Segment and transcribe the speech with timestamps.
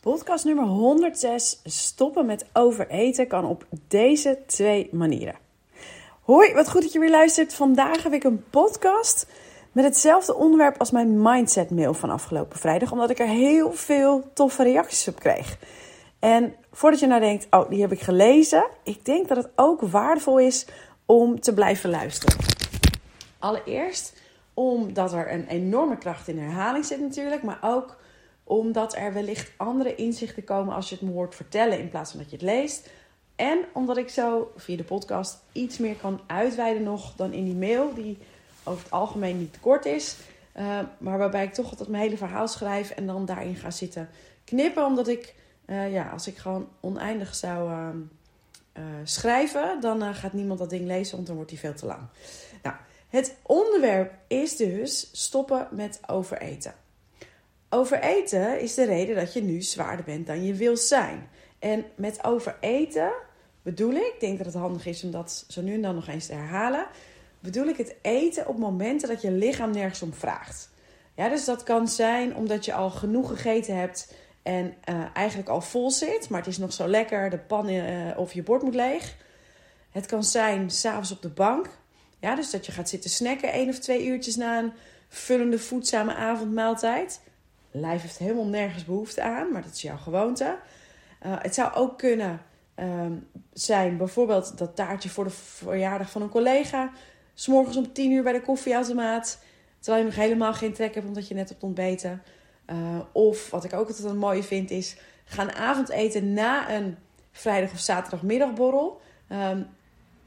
[0.00, 1.60] Podcast nummer 106.
[1.64, 5.34] Stoppen met overeten kan op deze twee manieren.
[6.22, 7.54] Hoi, wat goed dat je weer luistert.
[7.54, 9.26] Vandaag heb ik een podcast
[9.72, 12.92] met hetzelfde onderwerp als mijn mindset mail van afgelopen vrijdag.
[12.92, 15.58] Omdat ik er heel veel toffe reacties op kreeg.
[16.18, 18.66] En voordat je nou denkt, oh, die heb ik gelezen.
[18.82, 20.66] Ik denk dat het ook waardevol is
[21.06, 22.36] om te blijven luisteren.
[23.38, 24.12] Allereerst
[24.54, 27.42] omdat er een enorme kracht in herhaling zit natuurlijk.
[27.42, 27.96] Maar ook
[28.48, 32.20] omdat er wellicht andere inzichten komen als je het me hoort vertellen in plaats van
[32.20, 32.90] dat je het leest.
[33.36, 37.54] En omdat ik zo via de podcast iets meer kan uitweiden nog dan in die
[37.54, 38.18] mail, die
[38.64, 40.16] over het algemeen niet kort is.
[40.56, 44.08] Uh, maar waarbij ik toch altijd mijn hele verhaal schrijf en dan daarin ga zitten
[44.44, 44.84] knippen.
[44.84, 45.34] Omdat ik,
[45.66, 51.14] uh, ja, als ik gewoon oneindig zou uh, schrijven, dan gaat niemand dat ding lezen,
[51.14, 52.02] want dan wordt die veel te lang.
[52.62, 52.76] Nou,
[53.08, 56.74] het onderwerp is dus stoppen met overeten.
[57.70, 61.28] Overeten is de reden dat je nu zwaarder bent dan je wil zijn.
[61.58, 63.12] En met overeten
[63.62, 66.08] bedoel ik, ik denk dat het handig is om dat zo nu en dan nog
[66.08, 66.86] eens te herhalen.
[67.40, 70.70] Bedoel ik het eten op momenten dat je lichaam nergens om vraagt.
[71.14, 75.60] Ja, dus dat kan zijn omdat je al genoeg gegeten hebt en uh, eigenlijk al
[75.60, 78.74] vol zit, maar het is nog zo lekker, de pan uh, of je bord moet
[78.74, 79.16] leeg.
[79.90, 81.68] Het kan zijn s'avonds op de bank.
[82.20, 84.72] Ja, dus dat je gaat zitten snacken één of twee uurtjes na een
[85.08, 87.20] vullende voedzame avondmaaltijd
[87.80, 90.58] lijf heeft helemaal nergens behoefte aan, maar dat is jouw gewoonte.
[91.26, 92.40] Uh, het zou ook kunnen
[92.76, 96.90] um, zijn, bijvoorbeeld dat taartje voor de verjaardag van een collega.
[97.34, 99.38] S'morgens om 10 uur bij de koffieautomaat.
[99.78, 102.22] Terwijl je nog helemaal geen trek hebt omdat je net hebt ontbeten.
[102.70, 104.96] Uh, of wat ik ook altijd een mooie vind is
[105.28, 106.96] gaan avondeten na een
[107.32, 109.00] vrijdag of zaterdagmiddagborrel.
[109.32, 109.66] Um,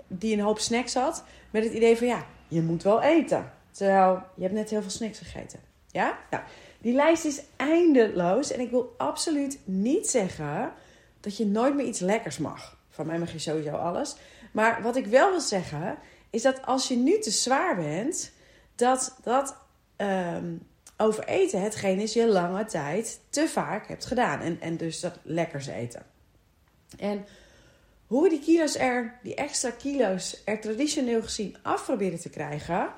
[0.08, 1.24] die een hoop snacks had.
[1.50, 3.52] Met het idee van ja, je moet wel eten.
[3.72, 5.60] Terwijl je hebt net heel veel snacks gegeten.
[5.88, 6.18] Ja?
[6.30, 6.44] Nou,
[6.82, 8.52] die lijst is eindeloos.
[8.52, 10.74] En ik wil absoluut niet zeggen
[11.20, 12.78] dat je nooit meer iets lekkers mag.
[12.90, 14.16] Van mij mag je sowieso alles.
[14.52, 15.98] Maar wat ik wel wil zeggen,
[16.30, 18.32] is dat als je nu te zwaar bent,
[18.76, 19.56] dat dat
[19.98, 24.40] um, overeten hetgeen is je lange tijd te vaak hebt gedaan.
[24.40, 26.06] En, en dus dat lekkers eten.
[26.98, 27.26] En
[28.08, 32.90] hoe die kilo's er, die extra kilo's er traditioneel gezien af proberen te krijgen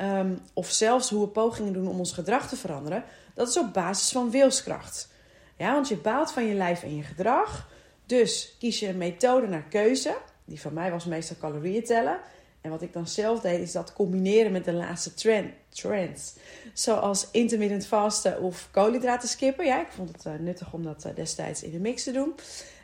[0.00, 3.04] um, of zelfs hoe we pogingen doen om ons gedrag te veranderen,
[3.34, 5.08] dat is op basis van wilskracht.
[5.56, 7.68] Ja, want je baalt van je lijf en je gedrag.
[8.06, 10.16] Dus kies je een methode naar keuze.
[10.44, 12.18] Die van mij was meestal calorieën tellen.
[12.60, 16.34] En wat ik dan zelf deed, is dat combineren met de laatste trend, trends.
[16.72, 19.64] Zoals intermittent vasten of koolhydraten skippen.
[19.64, 22.34] Ja, ik vond het uh, nuttig om dat uh, destijds in de mix te doen.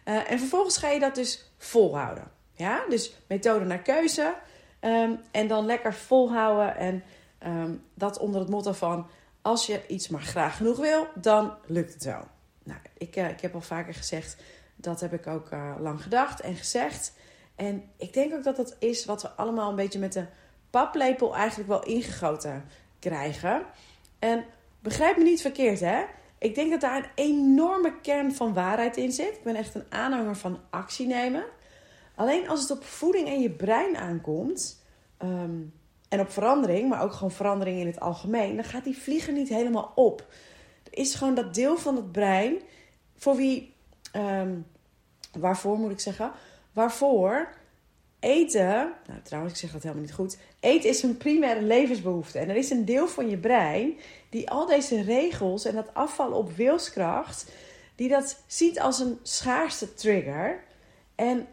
[0.05, 2.31] Uh, en vervolgens ga je dat dus volhouden.
[2.55, 4.35] Ja, dus methode naar keuze.
[4.85, 6.77] Um, en dan lekker volhouden.
[6.77, 7.03] En
[7.47, 9.07] um, dat onder het motto van:
[9.43, 12.23] als je iets maar graag genoeg wil, dan lukt het wel.
[12.63, 14.37] Nou, ik, uh, ik heb al vaker gezegd,
[14.77, 17.13] dat heb ik ook uh, lang gedacht en gezegd.
[17.55, 20.27] En ik denk ook dat dat is wat we allemaal een beetje met de
[20.71, 22.65] paplepel eigenlijk wel ingegoten
[22.99, 23.63] krijgen.
[24.19, 24.45] En
[24.81, 26.05] begrijp me niet verkeerd, hè?
[26.39, 29.35] Ik denk dat daar een enorme kern van waarheid in zit.
[29.35, 31.45] Ik ben echt een aanhanger van actie nemen.
[32.15, 34.83] Alleen als het op voeding en je brein aankomt,
[35.23, 35.73] um,
[36.09, 39.49] en op verandering, maar ook gewoon verandering in het algemeen, dan gaat die vlieger niet
[39.49, 40.27] helemaal op.
[40.91, 42.61] Er is gewoon dat deel van het brein
[43.17, 43.75] voor wie,
[44.17, 44.67] um,
[45.39, 46.31] waarvoor moet ik zeggen,
[46.73, 47.49] waarvoor
[48.21, 50.39] eten, nou trouwens, ik zeg dat helemaal niet goed.
[50.61, 52.39] Eten is een primaire levensbehoefte.
[52.39, 53.99] En er is een deel van je brein
[54.29, 57.53] die al deze regels en dat afvallen op wilskracht,
[57.95, 60.65] die dat ziet als een schaarste trigger.
[61.15, 61.47] En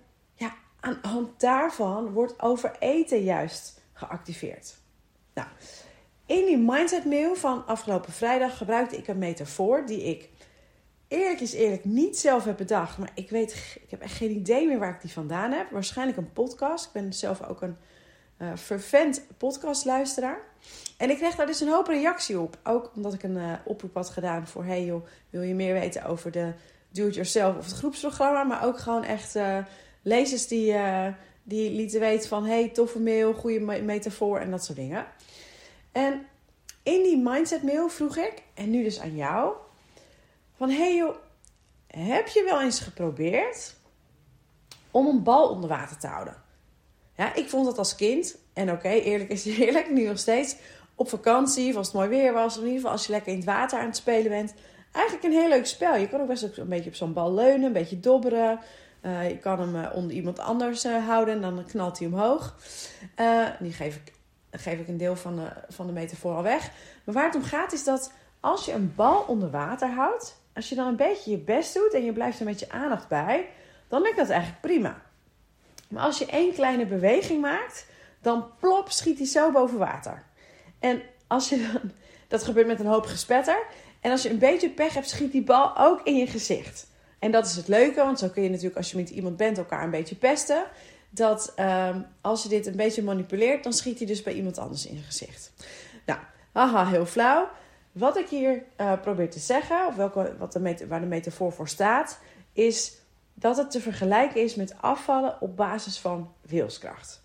[0.81, 4.75] aan de hand daarvan wordt overeten juist geactiveerd.
[5.33, 5.47] Nou,
[6.25, 10.29] in die mindset mail van afgelopen vrijdag gebruikte ik een metafoor die ik
[11.07, 12.97] eerlijk is eerlijk niet zelf heb bedacht.
[12.97, 15.71] Maar ik weet, ik heb echt geen idee meer waar ik die vandaan heb.
[15.71, 16.85] Waarschijnlijk een podcast.
[16.85, 17.77] Ik ben zelf ook een
[18.37, 20.39] uh, fervent podcastluisteraar.
[20.97, 22.57] En ik kreeg daar dus een hoop reactie op.
[22.63, 24.65] Ook omdat ik een uh, oproep had gedaan voor...
[24.65, 26.53] hey joh, wil je meer weten over de
[26.89, 28.43] do-it-yourself of het groepsprogramma?
[28.43, 29.35] Maar ook gewoon echt...
[29.35, 29.57] Uh,
[30.01, 31.07] lezers die, uh,
[31.43, 32.45] die lieten weten van...
[32.45, 35.05] hey, toffe mail, goede metafoor en dat soort dingen.
[35.91, 36.25] En
[36.83, 39.53] in die mindset mail vroeg ik, en nu dus aan jou...
[40.57, 41.15] van hey joh,
[41.87, 43.75] heb je wel eens geprobeerd
[44.91, 46.35] om een bal onder water te houden?
[47.17, 50.55] Ja, ik vond dat als kind, en oké, eerlijk is eerlijk, nu nog steeds...
[50.95, 52.57] op vakantie, of als het mooi weer was...
[52.57, 54.53] of in ieder geval als je lekker in het water aan het spelen bent...
[54.91, 55.95] eigenlijk een heel leuk spel.
[55.95, 58.59] Je kan ook best een beetje op zo'n bal leunen, een beetje dobberen...
[59.01, 62.55] Uh, je kan hem uh, onder iemand anders uh, houden en dan knalt hij omhoog.
[63.59, 64.13] die geef ik,
[64.51, 66.71] geef ik een deel van de, van de metafoor al weg.
[67.03, 70.69] Maar waar het om gaat is dat als je een bal onder water houdt, als
[70.69, 73.47] je dan een beetje je best doet en je blijft er met je aandacht bij,
[73.87, 75.01] dan lukt dat eigenlijk prima.
[75.87, 77.85] Maar als je één kleine beweging maakt,
[78.21, 80.23] dan plop schiet hij zo boven water.
[80.79, 81.91] En als je dan,
[82.27, 83.63] dat gebeurt met een hoop gespetter.
[83.99, 86.90] En als je een beetje pech hebt, schiet die bal ook in je gezicht.
[87.21, 89.57] En dat is het leuke, want zo kun je natuurlijk als je met iemand bent
[89.57, 90.63] elkaar een beetje pesten.
[91.09, 94.85] Dat um, als je dit een beetje manipuleert, dan schiet hij dus bij iemand anders
[94.85, 95.51] in je gezicht.
[96.05, 96.19] Nou,
[96.51, 97.49] haha, heel flauw.
[97.91, 101.67] Wat ik hier uh, probeer te zeggen, of welke, wat de waar de metafoor voor
[101.67, 102.19] staat,
[102.53, 102.97] is
[103.33, 107.23] dat het te vergelijken is met afvallen op basis van wilskracht.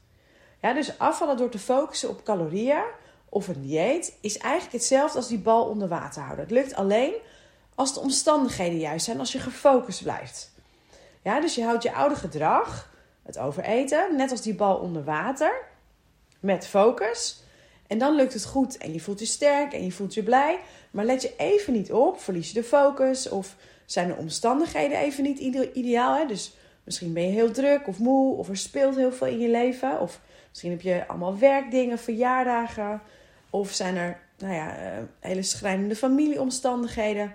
[0.61, 2.85] Ja, dus afvallen door te focussen op calorieën
[3.29, 6.45] of een dieet is eigenlijk hetzelfde als die bal onder water houden.
[6.45, 7.15] Het lukt alleen
[7.77, 10.51] als de omstandigheden juist zijn, als je gefocust blijft.
[11.23, 12.91] Ja, dus je houdt je oude gedrag,
[13.23, 15.53] het overeten, net als die bal onder water,
[16.41, 17.43] met focus.
[17.87, 20.59] En dan lukt het goed en je voelt je sterk en je voelt je blij.
[20.91, 25.23] Maar let je even niet op, verlies je de focus of zijn de omstandigheden even
[25.23, 25.39] niet
[25.75, 26.17] ideaal.
[26.17, 26.27] Hè?
[26.27, 29.49] Dus misschien ben je heel druk of moe of er speelt heel veel in je
[29.49, 30.01] leven.
[30.01, 33.03] Of misschien heb je allemaal werkdingen, verjaardagen.
[33.51, 37.35] Of zijn er nou ja, eh, hele schrijnende familieomstandigheden.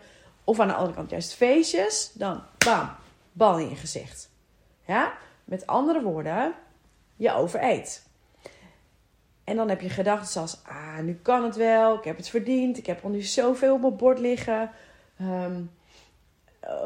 [0.52, 2.12] Of aan de andere kant juist feestjes.
[2.14, 2.90] Dan bam,
[3.32, 4.30] bal in je gezicht.
[4.86, 5.14] Ja?
[5.44, 6.54] Met andere woorden,
[7.16, 8.04] je overeet.
[9.44, 12.78] En dan heb je gedachten zoals, ah, nu kan het wel, ik heb het verdiend,
[12.78, 14.72] ik heb al nu zoveel op mijn bord liggen.
[15.22, 15.72] Um,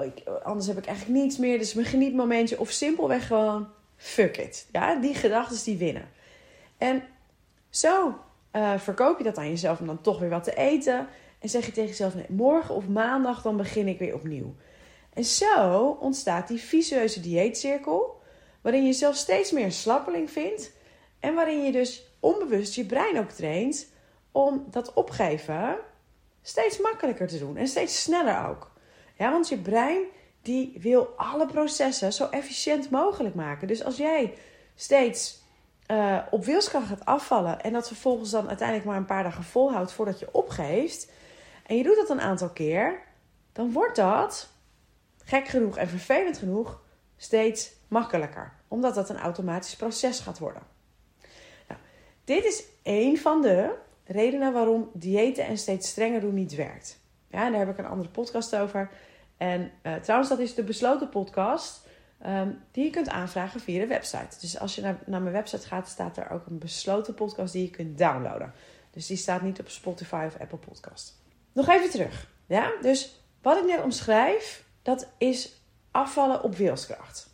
[0.01, 2.59] ik, anders heb ik eigenlijk niets meer, dus mijn genietmomentje.
[2.59, 3.67] Of simpelweg gewoon,
[3.97, 4.67] fuck it.
[4.71, 6.09] Ja, die gedachten die winnen.
[6.77, 7.03] En
[7.69, 8.19] zo
[8.51, 11.07] uh, verkoop je dat aan jezelf om dan toch weer wat te eten.
[11.45, 14.55] En zeg je tegen jezelf, nee, morgen of maandag dan begin ik weer opnieuw.
[15.13, 18.21] En zo ontstaat die visueuze dieetcirkel,
[18.61, 20.71] waarin je jezelf steeds meer een slappeling vindt.
[21.19, 23.87] En waarin je dus onbewust je brein ook traint
[24.31, 25.75] om dat opgeven
[26.41, 27.57] steeds makkelijker te doen.
[27.57, 28.71] En steeds sneller ook.
[29.17, 30.01] Ja, want je brein
[30.41, 33.67] die wil alle processen zo efficiënt mogelijk maken.
[33.67, 34.33] Dus als jij
[34.75, 35.41] steeds
[35.91, 39.91] uh, op wilskracht gaat afvallen en dat vervolgens dan uiteindelijk maar een paar dagen volhoudt
[39.91, 41.13] voordat je opgeeft,
[41.65, 43.01] en je doet dat een aantal keer,
[43.51, 44.49] dan wordt dat
[45.23, 46.81] gek genoeg en vervelend genoeg
[47.17, 50.61] steeds makkelijker, omdat dat een automatisch proces gaat worden.
[51.67, 51.79] Nou,
[52.23, 53.75] dit is één van de
[54.05, 56.99] redenen waarom diëten en steeds strenger doen niet werkt.
[57.27, 58.89] Ja, daar heb ik een andere podcast over.
[59.37, 61.83] En uh, trouwens, dat is de besloten podcast.
[62.25, 64.39] Um, die je kunt aanvragen via de website.
[64.39, 67.63] Dus als je naar, naar mijn website gaat, staat er ook een besloten podcast die
[67.63, 68.53] je kunt downloaden.
[68.91, 71.23] Dus die staat niet op Spotify of Apple Podcast.
[71.55, 72.31] Nog even terug.
[72.47, 72.71] Ja?
[72.81, 75.61] Dus wat ik net omschrijf, dat is
[75.91, 77.29] afvallen op wilskracht.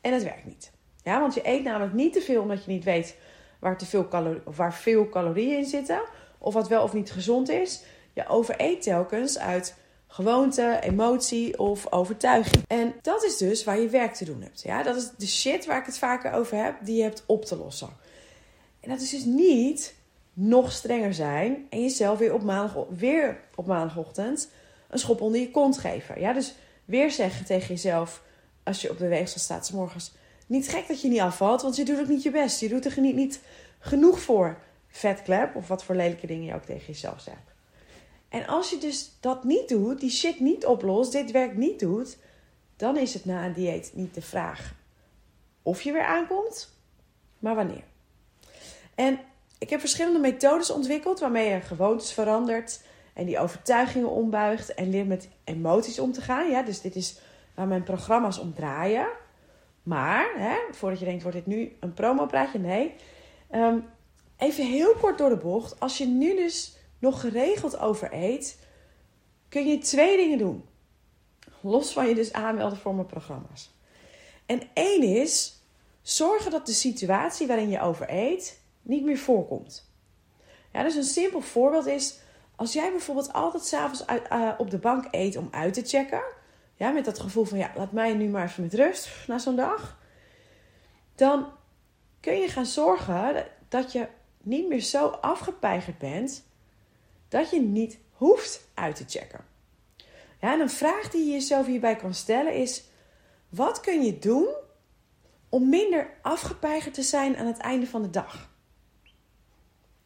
[0.00, 0.70] En het werkt niet.
[1.02, 3.16] Ja, want je eet namelijk niet te veel omdat je niet weet
[3.60, 4.08] waar, te veel
[4.44, 6.00] waar veel calorieën in zitten.
[6.38, 7.82] Of wat wel of niet gezond is.
[8.12, 9.76] Je overeet telkens uit
[10.06, 12.64] gewoonte, emotie of overtuiging.
[12.66, 14.62] En dat is dus waar je werk te doen hebt.
[14.62, 14.82] Ja?
[14.82, 17.56] Dat is de shit waar ik het vaker over heb, die je hebt op te
[17.56, 17.90] lossen.
[18.80, 19.94] En dat is dus niet
[20.40, 22.42] nog strenger zijn en jezelf weer op,
[22.98, 24.50] weer op maandagochtend
[24.88, 26.20] een schop onder je kont geven.
[26.20, 26.32] Ja?
[26.32, 26.54] Dus
[26.84, 28.22] weer zeggen tegen jezelf,
[28.62, 30.12] als je op de weegschaal staat, s morgens,
[30.46, 32.60] niet gek dat je niet afvalt, want je doet ook niet je best.
[32.60, 33.40] Je doet er niet, niet
[33.78, 34.58] genoeg voor
[34.88, 37.54] vetklep of wat voor lelijke dingen je ook tegen jezelf zegt.
[38.28, 42.16] En als je dus dat niet doet, die shit niet oplost, dit werk niet doet,
[42.76, 44.74] dan is het na een dieet niet de vraag
[45.62, 46.74] of je weer aankomt,
[47.38, 47.84] maar wanneer.
[48.94, 49.18] En
[49.58, 52.80] ik heb verschillende methodes ontwikkeld waarmee je gewoontes verandert
[53.14, 56.50] en die overtuigingen ombuigt en leert met emoties om te gaan.
[56.50, 57.18] Ja, dus dit is
[57.54, 59.08] waar mijn programma's om draaien.
[59.82, 62.58] Maar, hè, voordat je denkt, wordt dit nu een promopraatje?
[62.58, 62.94] Nee.
[63.54, 63.84] Um,
[64.36, 65.80] even heel kort door de bocht.
[65.80, 68.58] Als je nu dus nog geregeld over eet,
[69.48, 70.64] kun je twee dingen doen.
[71.60, 73.70] Los van je dus aanmelden voor mijn programma's.
[74.46, 75.62] En één is
[76.02, 78.57] zorgen dat de situatie waarin je over eet
[78.88, 79.92] niet meer voorkomt.
[80.72, 82.18] Ja, dus een simpel voorbeeld is
[82.56, 86.22] als jij bijvoorbeeld altijd s'avonds uh, op de bank eet om uit te checken.
[86.74, 89.56] Ja, met dat gevoel van ja, laat mij nu maar even met rust na zo'n
[89.56, 89.98] dag.
[91.14, 91.46] Dan
[92.20, 94.08] kun je gaan zorgen dat je
[94.42, 96.44] niet meer zo afgepeigerd bent
[97.28, 99.44] dat je niet hoeft uit te checken.
[100.40, 102.84] Ja, en een vraag die je jezelf hierbij kan stellen is:
[103.48, 104.48] wat kun je doen
[105.48, 108.47] om minder afgepeigerd te zijn aan het einde van de dag?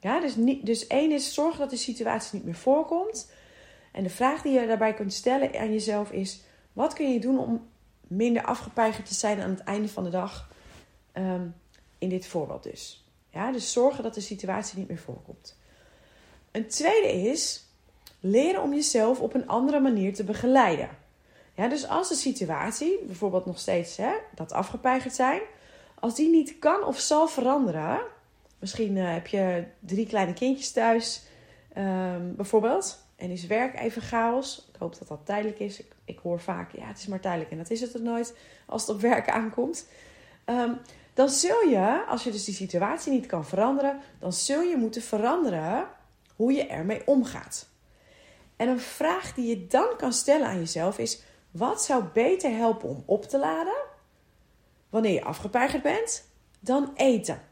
[0.02, 3.32] Ja, dus, niet, dus één is zorgen dat de situatie niet meer voorkomt.
[3.92, 6.40] En de vraag die je daarbij kunt stellen aan jezelf is:
[6.72, 7.68] wat kun je doen om
[8.06, 10.50] minder afgepeigerd te zijn aan het einde van de dag?
[11.14, 11.54] Um,
[11.98, 13.04] in dit voorbeeld dus.
[13.30, 15.58] Ja, dus zorgen dat de situatie niet meer voorkomt.
[16.50, 17.64] Een tweede is
[18.20, 20.88] leren om jezelf op een andere manier te begeleiden.
[21.54, 25.40] Ja, dus als de situatie, bijvoorbeeld nog steeds hè, dat afgepeigerd zijn,
[25.98, 28.00] als die niet kan of zal veranderen,
[28.62, 31.22] misschien uh, heb je drie kleine kindjes thuis,
[31.76, 34.68] um, bijvoorbeeld, en is werk even chaos.
[34.72, 35.80] Ik hoop dat dat tijdelijk is.
[35.80, 38.36] Ik, ik, hoor vaak, ja, het is maar tijdelijk en dat is het er nooit
[38.66, 39.88] als het op werk aankomt.
[40.46, 40.78] Um,
[41.14, 45.02] dan zul je, als je dus die situatie niet kan veranderen, dan zul je moeten
[45.02, 45.86] veranderen
[46.36, 47.68] hoe je ermee omgaat.
[48.56, 52.88] En een vraag die je dan kan stellen aan jezelf is: wat zou beter helpen
[52.88, 53.82] om op te laden
[54.90, 56.28] wanneer je afgepeigerd bent
[56.60, 57.50] dan eten?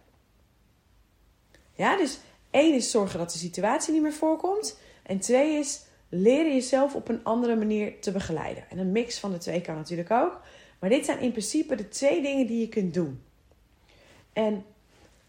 [1.80, 2.18] Ja, dus
[2.50, 4.78] één is zorgen dat de situatie niet meer voorkomt.
[5.02, 8.64] En twee is leren jezelf op een andere manier te begeleiden.
[8.70, 10.40] En een mix van de twee kan natuurlijk ook.
[10.78, 13.22] Maar dit zijn in principe de twee dingen die je kunt doen.
[14.32, 14.64] En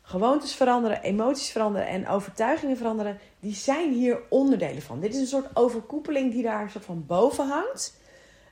[0.02, 5.00] gewoontes veranderen, emoties veranderen en overtuigingen veranderen, die zijn hier onderdelen van.
[5.00, 7.98] Dit is een soort overkoepeling die daar soort van boven hangt.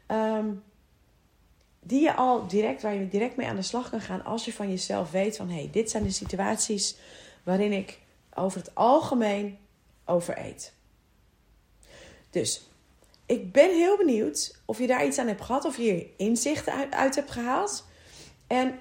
[0.06, 0.50] Ehm,
[1.80, 4.54] die je al direct, waar je direct mee aan de slag kan gaan als je
[4.54, 6.98] van jezelf weet van hé, hey, dit zijn de situaties
[7.44, 8.00] waarin ik
[8.34, 9.58] over het algemeen
[10.06, 10.74] overeet.
[12.30, 12.70] Dus
[13.26, 16.74] ik ben heel benieuwd of je daar iets aan hebt gehad, of je hier inzichten
[16.74, 17.88] uit, uit hebt gehaald.
[18.48, 18.80] En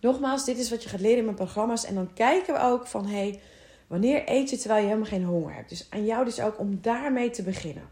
[0.00, 1.84] nogmaals, dit is wat je gaat leren in mijn programma's.
[1.84, 3.40] En dan kijken we ook van hé, hey,
[3.86, 5.68] wanneer eet je terwijl je helemaal geen honger hebt?
[5.68, 7.88] Dus aan jou dus ook om daarmee te beginnen.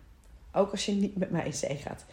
[0.53, 2.05] Ook als je niet met mij in zee gaat.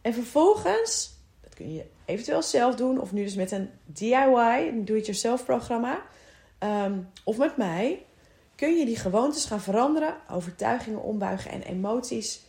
[0.00, 4.84] En vervolgens, dat kun je eventueel zelf doen, of nu dus met een DIY, een
[4.84, 6.02] do-it-yourself programma,
[6.62, 8.04] ehm, of met mij,
[8.54, 12.40] kun je die gewoontes gaan veranderen, overtuigingen ombuigen en emoties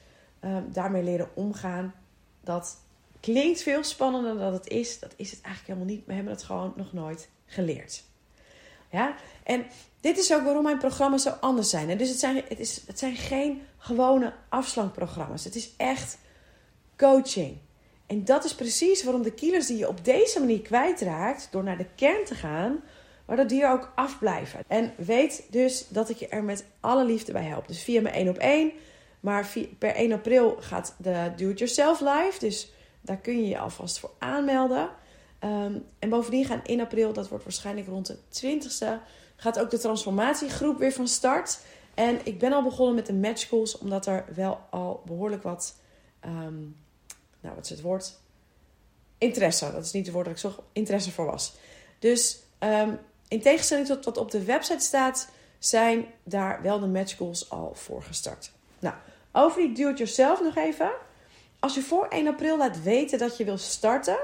[0.41, 1.93] um, daarmee leren omgaan.
[2.41, 2.77] Dat
[3.20, 5.00] klinkt veel spannender dan het is.
[5.00, 6.05] Dat is het eigenlijk helemaal niet.
[6.05, 8.03] We hebben het gewoon nog nooit geleerd.
[8.91, 9.65] Ja, en
[10.01, 11.98] dit is ook waarom mijn programma's zo anders zijn.
[11.98, 15.43] Dus het zijn, het, is, het zijn geen gewone afslankprogramma's.
[15.43, 16.17] Het is echt
[16.98, 17.58] coaching.
[18.08, 21.77] En dat is precies waarom de kilo's die je op deze manier kwijtraakt, door naar
[21.77, 22.84] de kern te gaan,
[23.36, 24.63] waardoor die er ook afblijven.
[24.68, 27.68] En weet dus dat ik je er met alle liefde bij help.
[27.68, 28.72] Dus via mijn 1 op 1.
[29.20, 29.48] Maar
[29.78, 32.36] per 1 april gaat de Do It Yourself live.
[32.40, 34.90] Dus daar kun je je alvast voor aanmelden.
[35.40, 39.00] Ehm, en bovendien gaan in april, dat wordt waarschijnlijk rond de 20ste,
[39.36, 41.60] gaat ook de transformatiegroep weer van start.
[41.94, 45.75] En ik ben al begonnen met de match calls, omdat er wel al behoorlijk wat,
[46.25, 46.75] um,
[47.40, 48.20] nou wat is het woord?
[49.18, 51.54] Interesse, dat is niet het woord dat ik zo interesse voor was.
[52.00, 53.00] Dus um,
[53.34, 57.72] in tegenstelling tot wat op de website staat, zijn daar wel de match calls al
[57.75, 58.52] voor gestart.
[58.80, 58.96] Nou,
[59.32, 60.92] over die do-it-yourself nog even.
[61.60, 64.18] Als je voor 1 april laat weten dat je wil starten,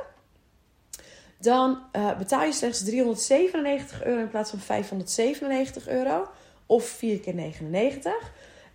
[1.40, 6.28] dan uh, betaal je slechts 397 euro in plaats van 597 euro.
[6.66, 8.14] Of 4 keer 99.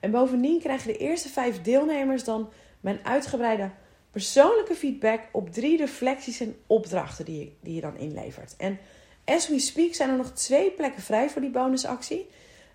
[0.00, 2.50] En bovendien krijgen de eerste 5 deelnemers dan
[2.81, 3.71] mijn uitgebreide
[4.11, 8.55] persoonlijke feedback op drie reflecties en opdrachten die je, die je dan inlevert.
[8.57, 8.79] En
[9.25, 12.31] as we speak zijn er nog twee plekken vrij voor die bonusactie.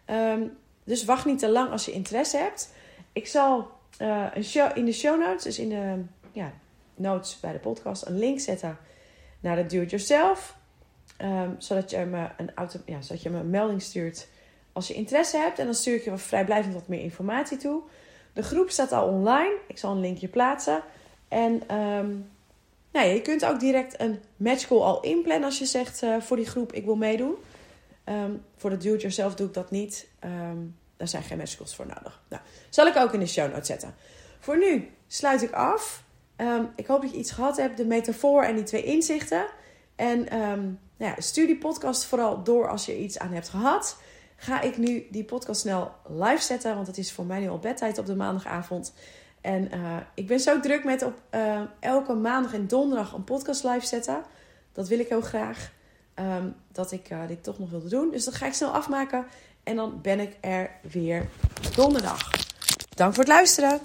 [0.10, 2.74] Um, dus wacht niet te lang als je interesse hebt.
[3.14, 6.54] Ik zal uh, een show, in de show notes, dus in de ja,
[6.96, 8.78] notes bij de podcast, een link zetten
[9.40, 10.58] naar de Do-It-Yourself.
[11.22, 14.28] Um, zodat, je me een auto, ja, zodat je me een melding stuurt
[14.74, 15.60] als je interesse hebt.
[15.60, 17.82] En dan stuur ik je vrijblijvend wat meer informatie toe.
[18.34, 19.56] De groep staat al online.
[19.68, 20.82] Ik zal een linkje plaatsen.
[21.28, 22.30] En um,
[22.92, 26.46] nou je kunt ook direct een matchcall al inplannen als je zegt uh, voor die
[26.46, 27.36] groep ik wil meedoen.
[28.06, 30.08] Um, voor de do-it-yourself doe ik dat niet.
[30.24, 32.22] Um, daar zijn geen matchcalls voor nodig.
[32.30, 33.96] Nou, zal ik ook in de show notes zetten.
[34.40, 36.04] Voor nu sluit ik af.
[36.38, 39.46] Um, ik hoop dat je iets gehad hebt, de metafoor en die twee inzichten.
[39.96, 40.28] En
[40.98, 43.98] nou ja, stuur die podcast vooral door als je iets aan hebt gehad.
[44.36, 47.60] Ga ik nu die podcast snel live zetten, want het is voor mij nu al
[47.60, 48.94] bedtijd op de maandagavond.
[49.42, 53.64] En uh, ik ben zo druk met op uh, elke maandag en donderdag een podcast
[53.64, 54.24] live zetten.
[54.74, 55.72] Dat wil ik heel graag.
[56.16, 58.12] Um, dat ik uh, dit toch nog wilde doen.
[58.12, 59.26] Dus dat ga ik snel afmaken.
[59.64, 61.30] En dan ben ik er weer
[61.76, 62.32] donderdag.
[62.90, 63.80] Dank voor het luisteren.